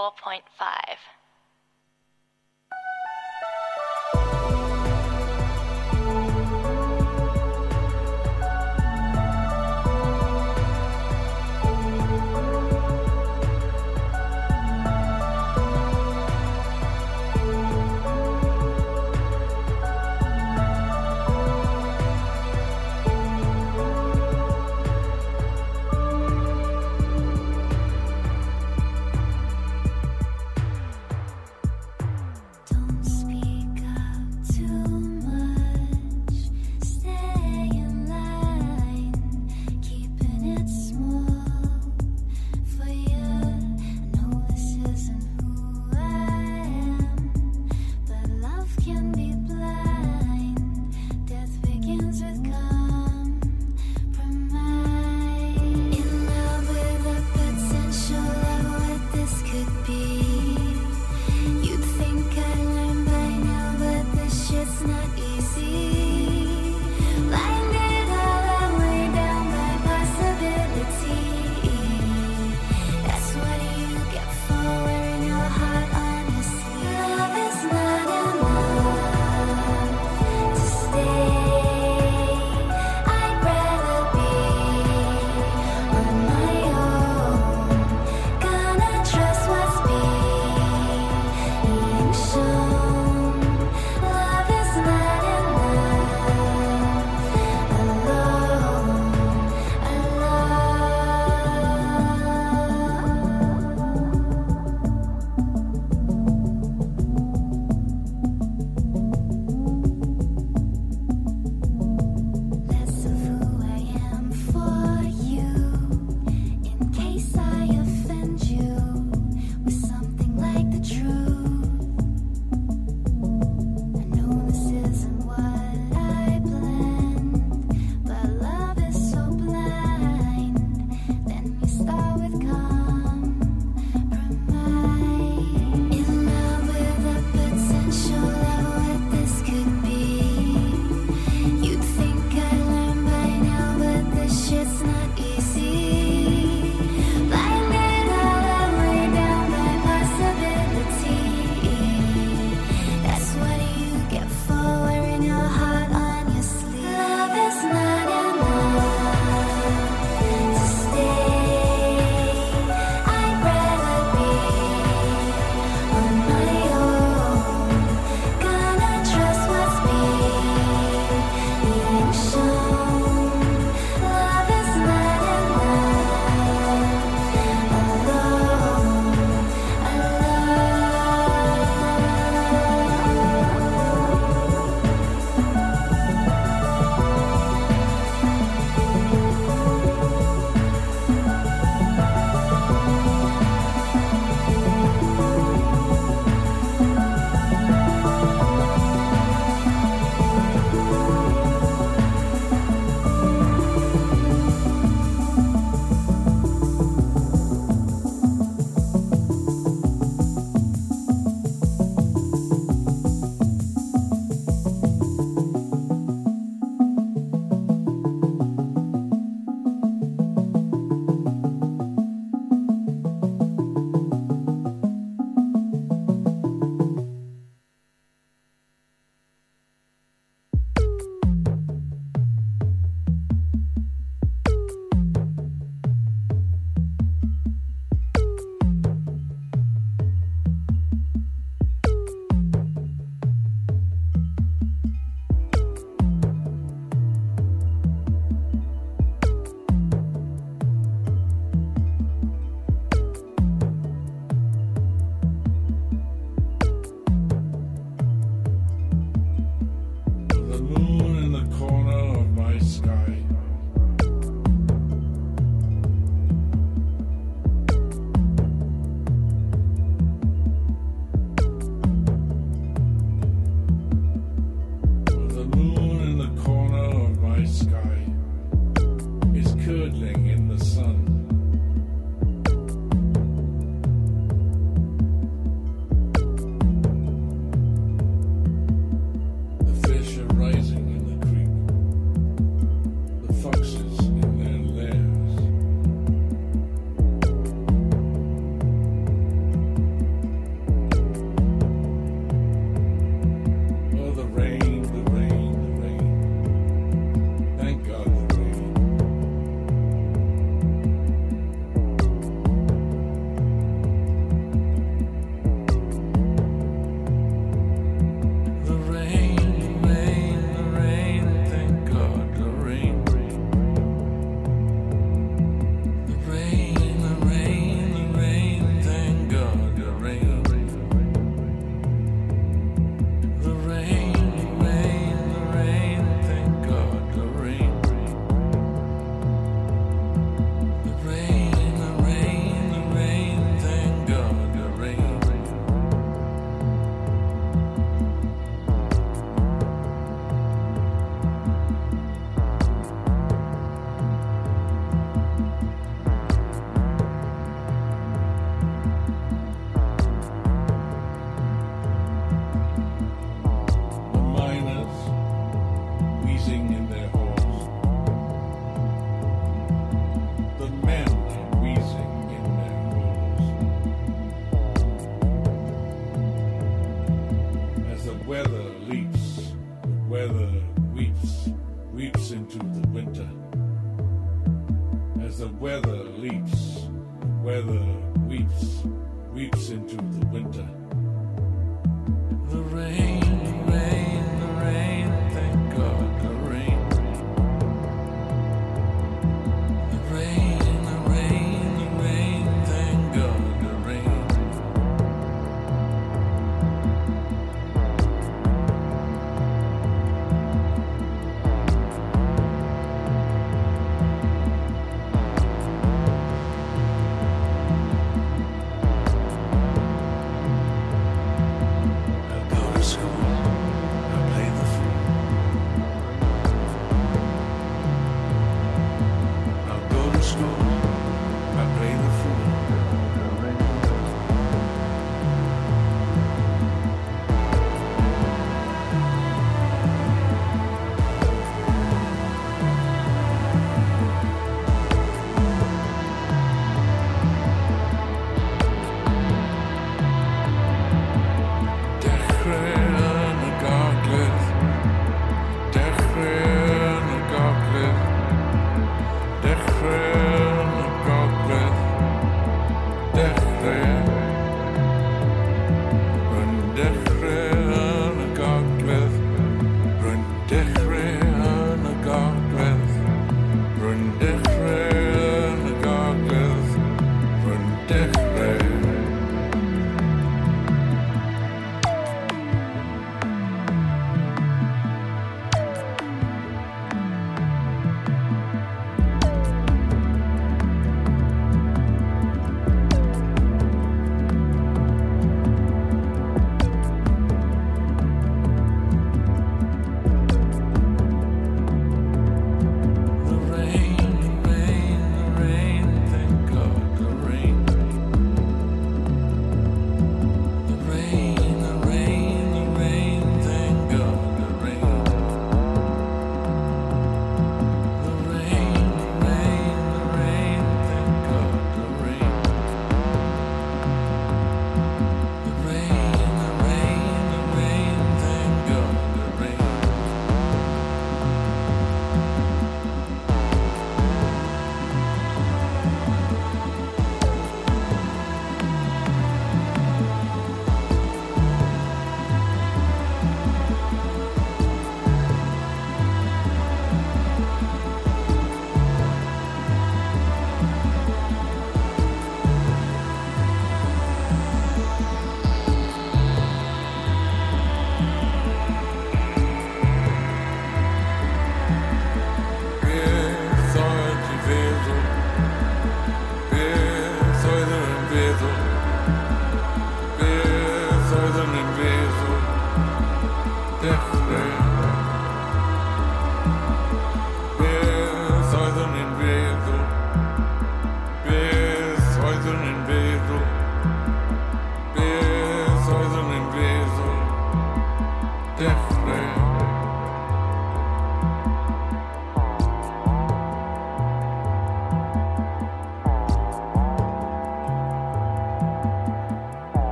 4.5. 0.00 0.79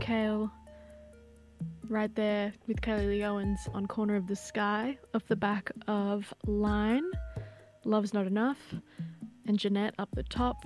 Cale, 0.00 0.50
right 1.88 2.14
there 2.14 2.52
with 2.66 2.80
Kelly 2.80 3.06
Lee 3.06 3.24
Owens 3.24 3.68
on 3.74 3.86
Corner 3.86 4.16
of 4.16 4.26
the 4.26 4.36
Sky, 4.36 4.96
off 5.14 5.26
the 5.26 5.36
back 5.36 5.70
of 5.86 6.32
Line, 6.46 7.04
Love's 7.84 8.14
Not 8.14 8.26
Enough, 8.26 8.58
and 9.46 9.58
Jeanette 9.58 9.94
up 9.98 10.08
the 10.14 10.22
top. 10.22 10.64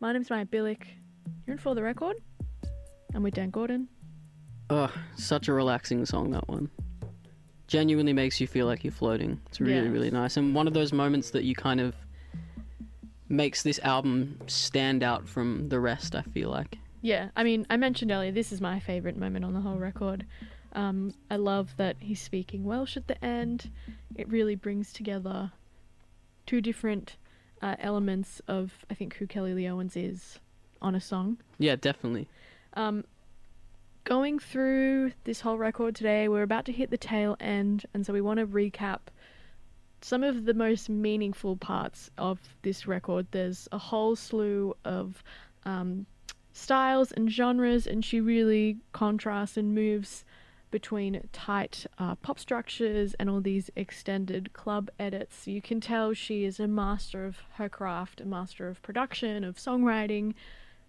My 0.00 0.12
name's 0.12 0.30
Maya 0.30 0.46
Billick. 0.46 0.82
You're 1.46 1.56
in 1.56 1.58
For 1.58 1.74
the 1.74 1.82
Record. 1.82 2.16
I'm 3.14 3.22
with 3.22 3.34
Dan 3.34 3.50
Gordon. 3.50 3.88
Oh, 4.70 4.92
such 5.16 5.48
a 5.48 5.52
relaxing 5.52 6.04
song 6.06 6.30
that 6.30 6.48
one. 6.48 6.70
Genuinely 7.68 8.12
makes 8.12 8.40
you 8.40 8.46
feel 8.46 8.66
like 8.66 8.84
you're 8.84 8.92
floating. 8.92 9.40
It's 9.46 9.60
really, 9.60 9.88
really 9.88 10.10
nice. 10.10 10.36
And 10.36 10.54
one 10.54 10.66
of 10.66 10.74
those 10.74 10.92
moments 10.92 11.30
that 11.30 11.44
you 11.44 11.54
kind 11.54 11.80
of 11.80 11.94
makes 13.28 13.62
this 13.62 13.78
album 13.80 14.38
stand 14.46 15.02
out 15.02 15.28
from 15.28 15.68
the 15.68 15.80
rest, 15.80 16.14
I 16.14 16.22
feel 16.22 16.50
like. 16.50 16.78
Yeah, 17.02 17.28
I 17.36 17.44
mean, 17.44 17.66
I 17.70 17.76
mentioned 17.76 18.10
earlier, 18.10 18.32
this 18.32 18.52
is 18.52 18.60
my 18.60 18.80
favourite 18.80 19.16
moment 19.16 19.44
on 19.44 19.54
the 19.54 19.60
whole 19.60 19.78
record. 19.78 20.26
Um, 20.72 21.14
I 21.30 21.36
love 21.36 21.74
that 21.76 21.96
he's 22.00 22.20
speaking 22.20 22.64
Welsh 22.64 22.96
at 22.96 23.06
the 23.06 23.22
end. 23.24 23.70
It 24.14 24.28
really 24.28 24.54
brings 24.54 24.92
together 24.92 25.52
two 26.46 26.60
different 26.60 27.16
uh, 27.62 27.76
elements 27.78 28.40
of, 28.48 28.72
I 28.90 28.94
think, 28.94 29.16
who 29.16 29.26
Kelly 29.26 29.54
Lee 29.54 29.68
Owens 29.68 29.96
is 29.96 30.38
on 30.82 30.94
a 30.94 31.00
song. 31.00 31.38
Yeah, 31.58 31.76
definitely. 31.76 32.28
Um, 32.74 33.04
going 34.04 34.38
through 34.38 35.12
this 35.24 35.40
whole 35.40 35.58
record 35.58 35.94
today, 35.94 36.28
we're 36.28 36.42
about 36.42 36.64
to 36.66 36.72
hit 36.72 36.90
the 36.90 36.98
tail 36.98 37.36
end, 37.40 37.86
and 37.94 38.04
so 38.04 38.12
we 38.12 38.20
want 38.20 38.40
to 38.40 38.46
recap 38.46 39.00
some 40.02 40.22
of 40.22 40.44
the 40.44 40.54
most 40.54 40.88
meaningful 40.88 41.56
parts 41.56 42.10
of 42.18 42.38
this 42.62 42.86
record. 42.86 43.26
There's 43.30 43.66
a 43.72 43.78
whole 43.78 44.14
slew 44.14 44.74
of 44.84 45.22
um, 45.64 46.06
styles 46.56 47.12
and 47.12 47.30
genres, 47.30 47.86
and 47.86 48.02
she 48.02 48.18
really 48.18 48.78
contrasts 48.92 49.58
and 49.58 49.74
moves 49.74 50.24
between 50.70 51.28
tight 51.30 51.86
uh, 51.98 52.14
pop 52.16 52.38
structures 52.38 53.14
and 53.20 53.28
all 53.28 53.42
these 53.42 53.70
extended 53.76 54.52
club 54.54 54.90
edits. 54.98 55.46
You 55.46 55.60
can 55.60 55.80
tell 55.80 56.14
she 56.14 56.44
is 56.44 56.58
a 56.58 56.66
master 56.66 57.26
of 57.26 57.42
her 57.54 57.68
craft, 57.68 58.22
a 58.22 58.24
master 58.24 58.68
of 58.68 58.82
production, 58.82 59.44
of 59.44 59.56
songwriting, 59.56 60.32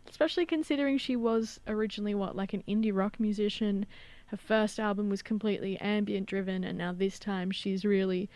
especially 0.10 0.46
considering 0.46 0.98
she 0.98 1.18
was 1.18 1.60
originally 1.68 2.16
what, 2.16 2.36
like 2.36 2.54
an 2.54 2.64
indie 2.68 2.96
rock 2.96 3.20
musician. 3.20 3.86
Her 4.28 4.38
first 4.38 4.80
album 4.80 5.10
was 5.10 5.22
completely 5.22 5.78
ambient 5.80 6.28
driven, 6.28 6.64
and 6.64 6.78
now 6.78 6.94
this 6.94 7.20
time 7.20 7.52
she's 7.52 7.84
really 7.84 8.30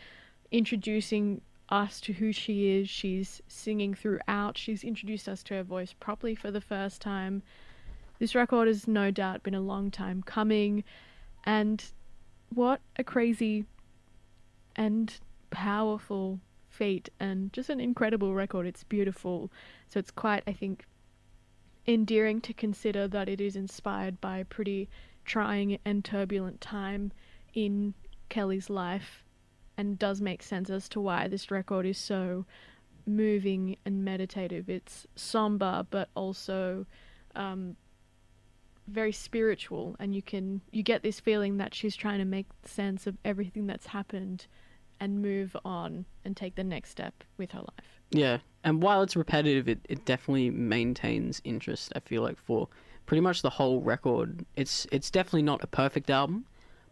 introducing 0.51 1.41
us 1.71 2.01
to 2.01 2.13
who 2.13 2.31
she 2.31 2.69
is. 2.69 2.89
She's 2.89 3.41
singing 3.47 3.93
throughout. 3.93 4.57
She's 4.57 4.83
introduced 4.83 5.29
us 5.29 5.41
to 5.43 5.55
her 5.55 5.63
voice 5.63 5.93
properly 5.93 6.35
for 6.35 6.51
the 6.51 6.61
first 6.61 7.01
time. 7.01 7.41
This 8.19 8.35
record 8.35 8.67
has 8.67 8.87
no 8.87 9.09
doubt 9.09 9.41
been 9.41 9.55
a 9.55 9.61
long 9.61 9.89
time 9.89 10.21
coming, 10.21 10.83
and 11.45 11.83
what 12.53 12.81
a 12.97 13.03
crazy 13.03 13.65
and 14.75 15.13
powerful 15.49 16.39
feat, 16.69 17.09
and 17.19 17.51
just 17.51 17.69
an 17.69 17.79
incredible 17.79 18.33
record. 18.33 18.67
It's 18.67 18.83
beautiful. 18.83 19.49
So 19.87 19.99
it's 19.99 20.11
quite, 20.11 20.43
I 20.45 20.53
think, 20.53 20.85
endearing 21.87 22.41
to 22.41 22.53
consider 22.53 23.07
that 23.07 23.27
it 23.27 23.41
is 23.41 23.55
inspired 23.55 24.21
by 24.21 24.37
a 24.37 24.45
pretty 24.45 24.87
trying 25.25 25.79
and 25.85 26.05
turbulent 26.05 26.61
time 26.61 27.11
in 27.53 27.93
Kelly's 28.29 28.69
life 28.69 29.23
and 29.81 29.97
does 29.97 30.21
make 30.21 30.43
sense 30.43 30.69
as 30.69 30.87
to 30.87 31.01
why 31.01 31.27
this 31.27 31.49
record 31.49 31.87
is 31.87 31.97
so 31.97 32.45
moving 33.07 33.75
and 33.83 34.05
meditative. 34.05 34.69
It's 34.69 35.07
somber 35.15 35.87
but 35.89 36.09
also 36.15 36.85
um, 37.35 37.75
very 38.85 39.11
spiritual 39.11 39.95
and 39.99 40.13
you 40.13 40.21
can 40.21 40.61
you 40.71 40.83
get 40.83 41.01
this 41.01 41.19
feeling 41.19 41.57
that 41.57 41.73
she's 41.73 41.95
trying 41.95 42.19
to 42.19 42.25
make 42.25 42.45
sense 42.63 43.07
of 43.07 43.17
everything 43.25 43.65
that's 43.65 43.87
happened 43.87 44.45
and 44.99 45.19
move 45.19 45.57
on 45.65 46.05
and 46.23 46.37
take 46.37 46.53
the 46.53 46.63
next 46.63 46.91
step 46.91 47.23
with 47.37 47.49
her 47.49 47.61
life. 47.61 48.01
Yeah, 48.11 48.37
and 48.63 48.83
while 48.83 49.01
it's 49.01 49.15
repetitive, 49.15 49.67
it, 49.67 49.79
it 49.89 50.05
definitely 50.05 50.51
maintains 50.51 51.41
interest. 51.43 51.91
I 51.95 52.01
feel 52.01 52.21
like 52.21 52.37
for 52.37 52.67
pretty 53.07 53.21
much 53.21 53.41
the 53.41 53.49
whole 53.49 53.81
record, 53.81 54.45
it's 54.55 54.85
it's 54.91 55.09
definitely 55.09 55.41
not 55.41 55.63
a 55.63 55.67
perfect 55.67 56.11
album, 56.11 56.45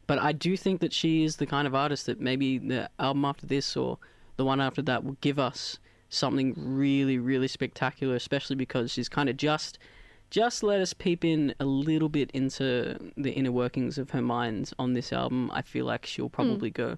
but 0.09 0.17
I 0.17 0.31
do 0.31 0.57
think 0.57 0.81
that 0.81 0.91
she 0.91 1.23
is 1.23 1.35
the 1.35 1.45
kind 1.45 1.67
of 1.67 1.75
artist 1.75 2.07
that 2.07 2.19
maybe 2.19 2.57
the 2.57 2.89
album 2.97 3.25
after 3.25 3.45
this 3.45 3.77
or 3.77 3.99
the 4.37 4.43
one 4.43 4.59
after 4.59 4.81
that 4.81 5.03
will 5.03 5.17
give 5.21 5.37
us 5.37 5.77
something 6.09 6.55
really 6.57 7.19
really 7.19 7.47
spectacular, 7.47 8.15
especially 8.15 8.55
because 8.55 8.91
she's 8.91 9.07
kind 9.07 9.29
of 9.29 9.37
just 9.37 9.77
just 10.31 10.63
let 10.63 10.79
us 10.81 10.93
peep 10.93 11.23
in 11.23 11.53
a 11.59 11.65
little 11.65 12.09
bit 12.09 12.31
into 12.31 12.97
the 13.17 13.33
inner 13.33 13.51
workings 13.51 13.99
of 13.99 14.09
her 14.09 14.21
mind 14.23 14.71
on 14.79 14.93
this 14.93 15.13
album. 15.13 15.51
I 15.53 15.61
feel 15.61 15.85
like 15.85 16.07
she'll 16.07 16.25
hmm. 16.25 16.33
probably 16.33 16.71
go 16.71 16.97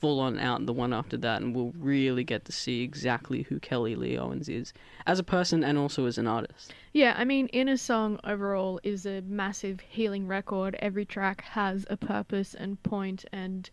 full 0.00 0.18
on 0.18 0.38
out 0.38 0.64
the 0.64 0.72
one 0.72 0.92
after 0.92 1.16
that, 1.18 1.42
and 1.42 1.54
we'll 1.54 1.72
really 1.76 2.24
get 2.24 2.44
to 2.46 2.52
see 2.52 2.82
exactly 2.82 3.42
who 3.42 3.60
Kelly 3.60 3.94
Lee 3.94 4.16
Owens 4.16 4.48
is 4.48 4.72
as 5.06 5.18
a 5.18 5.22
person 5.22 5.62
and 5.62 5.76
also 5.76 6.06
as 6.06 6.16
an 6.18 6.26
artist. 6.26 6.72
Yeah, 6.92 7.14
I 7.16 7.24
mean, 7.24 7.48
Inner 7.48 7.76
Song 7.76 8.18
overall 8.24 8.80
is 8.82 9.04
a 9.04 9.20
massive 9.22 9.80
healing 9.80 10.26
record. 10.26 10.76
Every 10.78 11.04
track 11.04 11.42
has 11.42 11.86
a 11.90 11.96
purpose 11.96 12.54
and 12.54 12.82
point, 12.82 13.24
and 13.30 13.68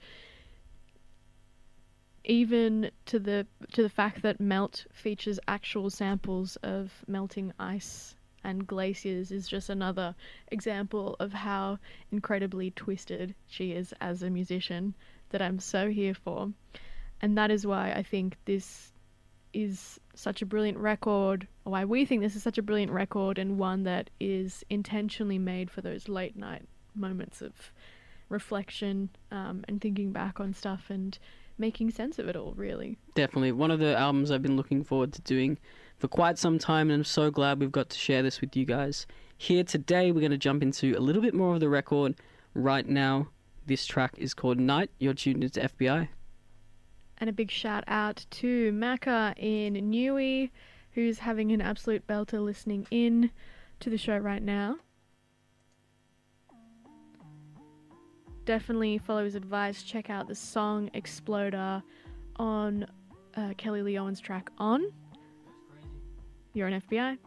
even 2.26 2.92
to 3.06 3.20
the 3.20 3.48
to 3.72 3.82
the 3.82 3.90
fact 3.90 4.22
that 4.22 4.42
Melt 4.42 4.86
features 4.92 5.40
actual 5.48 5.90
samples 5.90 6.58
of 6.58 6.92
melting 7.08 7.54
ice 7.58 8.16
and 8.44 8.68
glaciers 8.68 9.32
is 9.32 9.48
just 9.48 9.70
another 9.70 10.16
example 10.50 11.16
of 11.20 11.34
how 11.34 11.80
incredibly 12.12 12.72
twisted 12.72 13.34
she 13.48 13.72
is 13.72 13.94
as 14.00 14.24
a 14.24 14.30
musician 14.30 14.94
that 15.30 15.42
I'm 15.42 15.60
so 15.60 15.90
here 15.90 16.14
for. 16.14 16.52
And 17.22 17.38
that 17.38 17.52
is 17.52 17.66
why 17.66 17.92
I 17.92 18.04
think 18.04 18.38
this 18.46 18.92
is 19.54 20.00
such 20.14 20.42
a 20.42 20.46
brilliant 20.46 20.78
record, 20.78 21.48
or 21.66 21.72
why 21.72 21.86
we 21.86 22.06
think 22.06 22.22
this 22.22 22.36
is 22.36 22.44
such 22.44 22.58
a 22.58 22.62
brilliant 22.62 22.92
record, 22.92 23.38
and 23.38 23.58
one 23.58 23.84
that 23.84 24.10
is 24.20 24.64
intentionally 24.70 25.40
made 25.40 25.72
for 25.72 25.82
those 25.82 26.08
late 26.08 26.36
night 26.36 26.68
moments 26.94 27.42
of 27.42 27.54
reflection 28.30 29.10
um, 29.32 29.64
and 29.68 29.82
thinking 29.82 30.12
back 30.12 30.40
on 30.40 30.54
stuff 30.54 30.90
and 30.90 31.18
making 31.58 31.90
sense 31.90 32.20
of 32.20 32.28
it 32.28 32.36
all, 32.36 32.54
really. 32.56 32.98
Definitely 33.16 33.52
one 33.52 33.72
of 33.72 33.80
the 33.80 33.98
albums 33.98 34.30
I've 34.30 34.44
been 34.44 34.58
looking 34.58 34.84
forward 34.84 35.14
to 35.14 35.22
doing 35.22 35.58
for 35.98 36.08
quite 36.08 36.38
some 36.38 36.60
time, 36.60 36.90
and 36.90 37.00
I'm 37.00 37.04
so 37.04 37.32
glad 37.32 37.60
we've 37.60 37.72
got 37.72 37.90
to 37.90 37.98
share 37.98 38.22
this 38.22 38.42
with 38.42 38.56
you 38.56 38.66
guys. 38.66 39.08
Here 39.38 39.64
today, 39.64 40.12
we're 40.12 40.22
going 40.22 40.32
to 40.32 40.38
jump 40.38 40.62
into 40.62 40.96
a 40.96 41.00
little 41.00 41.22
bit 41.22 41.34
more 41.34 41.56
of 41.56 41.60
the 41.60 41.70
record 41.70 42.16
right 42.54 42.88
now. 42.88 43.30
This 43.68 43.86
track 43.86 44.14
is 44.18 44.34
called 44.34 44.60
Night. 44.60 44.92
You're 44.98 45.14
tuned 45.14 45.44
into 45.44 45.60
FBI. 45.60 46.08
And 47.18 47.30
a 47.30 47.34
big 47.34 47.52
shout 47.52 47.84
out 47.86 48.26
to 48.32 48.72
Maka 48.72 49.34
in 49.36 49.74
Newey, 49.92 50.52
who's 50.94 51.20
having 51.20 51.52
an 51.52 51.60
absolute 51.60 52.08
belter 52.08 52.42
listening 52.42 52.88
in 52.92 53.30
to 53.82 53.90
the 53.90 53.98
show 53.98 54.18
right 54.18 54.42
now. 54.42 54.78
Definitely 58.46 59.00
follow 59.00 59.26
his 59.26 59.36
advice. 59.36 59.84
Check 59.84 60.10
out 60.10 60.30
the 60.30 60.36
song 60.36 60.90
Exploder 60.94 61.84
on 62.38 62.86
uh, 63.36 63.54
Kelly 63.58 63.82
Lee 63.82 63.98
Owens' 63.98 64.22
track 64.22 64.50
On. 64.60 64.82
You're 66.54 66.68
an 66.68 66.82
FBI. 66.90 67.18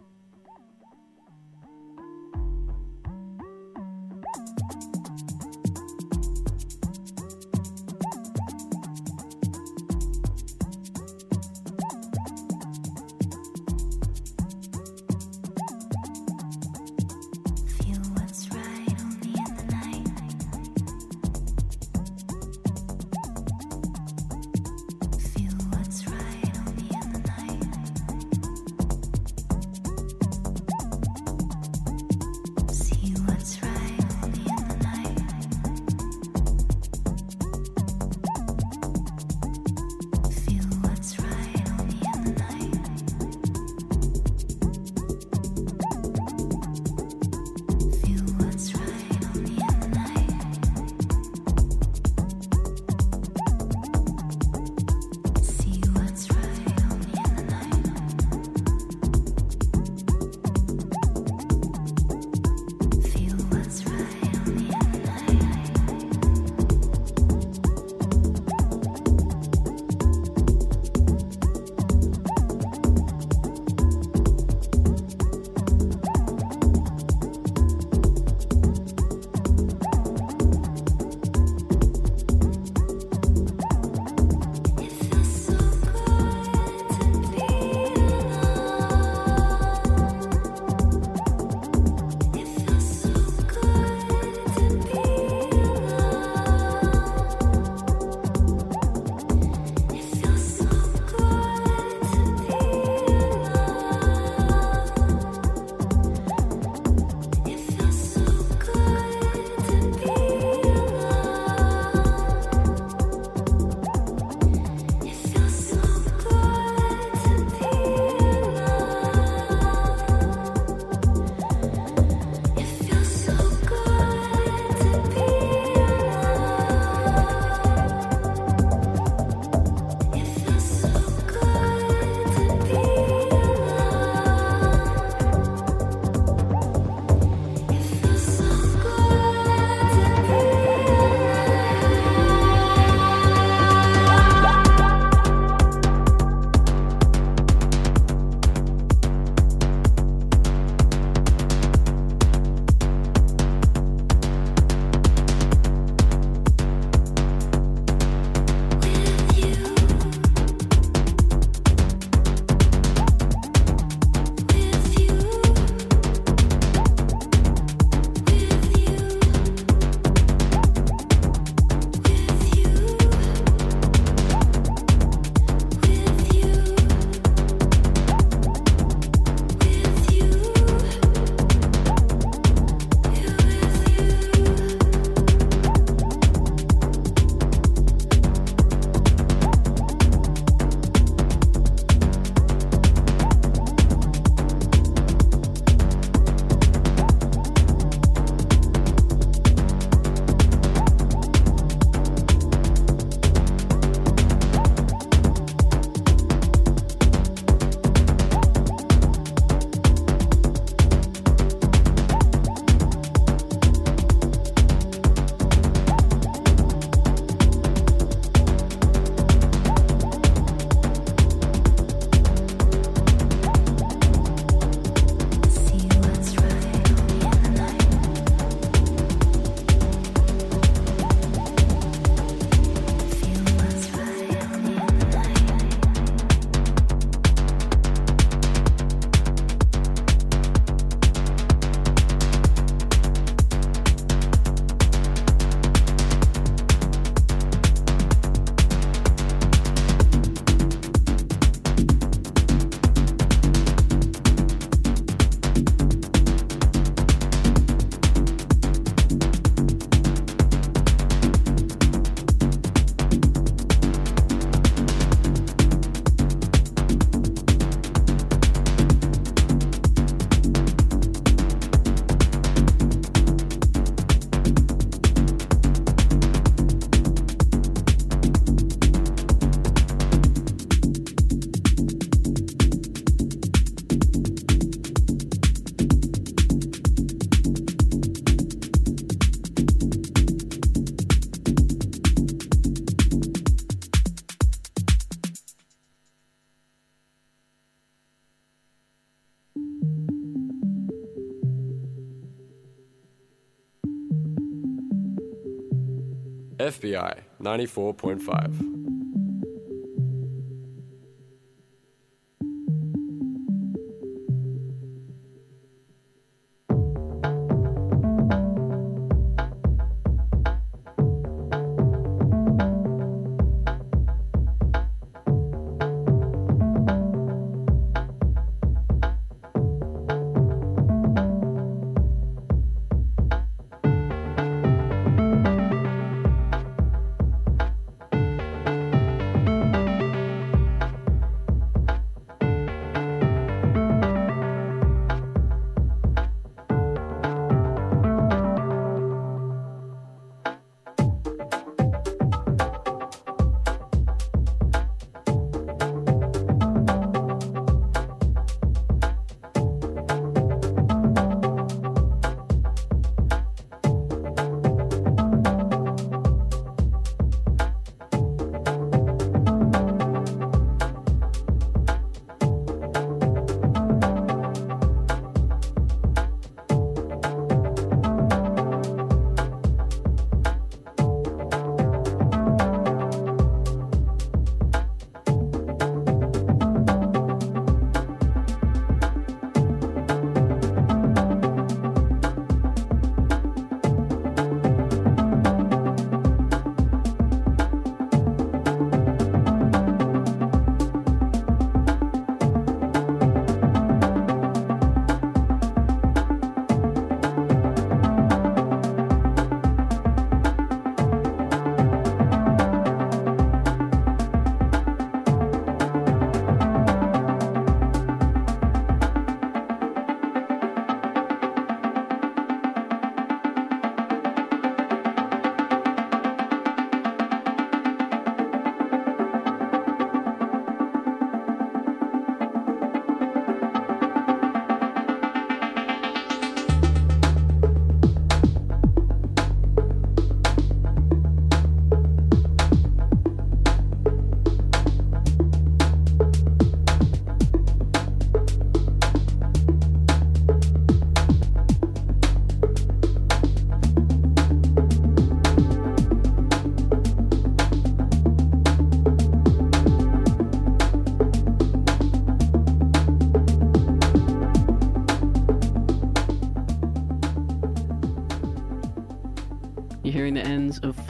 FBI 306.81 307.15
94.5. 307.41 308.80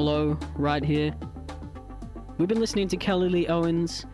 Flow 0.01 0.39
right 0.57 0.83
here. 0.83 1.15
We've 2.39 2.49
been 2.49 2.59
listening 2.59 2.89
to 2.89 2.97
Kelly 2.97 3.29
Lee 3.29 3.47
Owens 3.49 4.07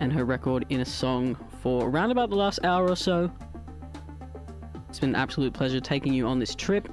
and 0.00 0.10
her 0.10 0.24
record 0.24 0.64
Inner 0.70 0.86
Song 0.86 1.36
for 1.60 1.86
around 1.86 2.12
about 2.12 2.30
the 2.30 2.36
last 2.36 2.64
hour 2.64 2.88
or 2.88 2.96
so. 2.96 3.30
It's 4.88 4.98
been 4.98 5.10
an 5.10 5.16
absolute 5.16 5.52
pleasure 5.52 5.80
taking 5.80 6.14
you 6.14 6.26
on 6.26 6.38
this 6.38 6.54
trip. 6.54 6.88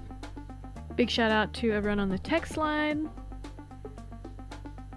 Big 0.98 1.10
shout 1.10 1.32
out 1.32 1.54
to 1.54 1.72
everyone 1.72 2.02
on 2.02 2.10
the 2.10 2.20
text 2.20 2.58
line. 2.58 3.10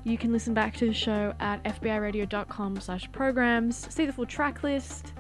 You 0.03 0.19
can 0.19 0.33
listen 0.33 0.53
back 0.53 0.75
to 0.79 0.89
the 0.89 0.93
show 0.93 1.33
at 1.39 1.63
fbiradio.com 1.63 2.81
slash 2.81 3.09
programs, 3.13 3.87
see 3.89 4.07
the 4.07 4.13
full 4.13 4.27
track 4.27 4.65
list. 4.65 5.13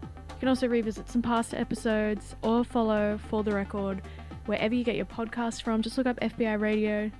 You 0.00 0.36
can 0.40 0.48
also 0.48 0.66
revisit 0.66 1.08
some 1.08 1.22
past 1.22 1.54
episodes 1.54 2.34
or 2.42 2.64
follow 2.64 3.16
For 3.28 3.44
the 3.44 3.52
Record 3.52 4.02
wherever 4.46 4.74
you 4.74 4.82
get 4.82 4.96
your 4.96 5.06
podcast 5.06 5.62
from. 5.62 5.82
Just 5.82 5.98
look 5.98 6.08
up 6.08 6.18
FBI 6.18 6.60
Radio 6.60 7.12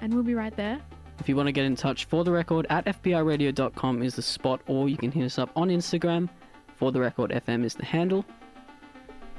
and 0.00 0.12
we'll 0.12 0.22
be 0.22 0.34
right 0.34 0.54
there. 0.56 0.80
If 1.18 1.28
you 1.28 1.36
want 1.36 1.48
to 1.48 1.52
get 1.52 1.66
in 1.66 1.76
touch 1.76 2.06
for 2.06 2.24
the 2.24 2.32
record, 2.32 2.66
at 2.70 2.86
fbiradio.com 2.86 4.02
is 4.02 4.14
the 4.14 4.22
spot, 4.22 4.62
or 4.66 4.88
you 4.88 4.96
can 4.96 5.12
hit 5.12 5.24
us 5.24 5.38
up 5.38 5.50
on 5.54 5.68
Instagram. 5.68 6.28
For 6.76 6.90
the 6.90 7.00
record, 7.00 7.30
FM 7.30 7.64
is 7.64 7.74
the 7.74 7.84
handle. 7.84 8.24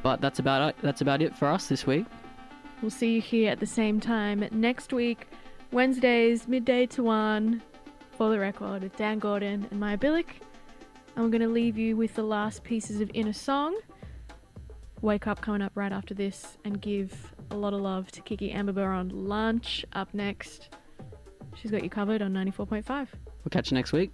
But 0.04 0.22
that's 0.22 0.40
about 0.40 0.70
it. 0.70 0.76
That's 0.84 1.02
about 1.02 1.22
it 1.22 1.36
for 1.36 1.48
us 1.48 1.68
this 1.68 1.88
week. 1.88 2.06
We'll 2.82 2.92
see 2.92 3.16
you 3.16 3.22
here 3.22 3.52
at 3.52 3.60
the 3.60 3.66
same 3.66 4.00
time 4.00 4.48
next 4.52 4.94
week, 4.94 5.28
Wednesdays, 5.72 6.48
midday 6.48 6.86
to 6.88 7.04
1. 7.04 7.62
For 8.12 8.30
the 8.30 8.40
record, 8.40 8.84
it's 8.84 8.98
Dan 8.98 9.18
Gordon 9.18 9.68
and 9.72 9.80
Maya 9.80 9.98
Billick. 9.98 10.28
And 11.16 11.26
we're 11.26 11.32
going 11.32 11.42
to 11.42 11.48
leave 11.48 11.78
you 11.78 11.98
with 11.98 12.14
the 12.14 12.24
last 12.24 12.64
pieces 12.64 13.02
of 13.02 13.10
Inner 13.14 13.34
Song. 13.34 13.76
Wake 15.02 15.26
Up 15.26 15.42
coming 15.42 15.64
up 15.64 15.72
right 15.74 15.92
after 15.92 16.14
this 16.14 16.58
and 16.64 16.80
give 16.80 17.31
a 17.52 17.58
lot 17.58 17.74
of 17.74 17.82
love 17.82 18.12
to 18.12 18.22
Kiki 18.22 18.52
Amberber 18.52 18.96
on 18.96 19.10
lunch 19.10 19.86
up 19.94 20.14
next. 20.14 20.70
She's 21.56 21.70
got 21.70 21.84
you 21.84 21.90
covered 21.90 22.22
on 22.22 22.34
94.5. 22.34 22.86
We'll 22.88 23.50
catch 23.52 23.72
you 23.72 23.76
next 23.76 23.92
week. 23.92 24.12